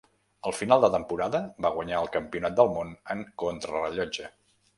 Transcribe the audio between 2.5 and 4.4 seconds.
del món en contrarellotge.